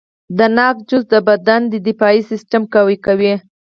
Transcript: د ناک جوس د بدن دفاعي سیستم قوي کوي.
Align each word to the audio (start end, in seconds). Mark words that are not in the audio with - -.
د 0.37 0.39
ناک 0.57 0.75
جوس 0.87 1.03
د 1.13 1.15
بدن 1.27 1.61
دفاعي 1.87 2.19
سیستم 2.31 2.61
قوي 2.73 2.97
کوي. 3.05 3.33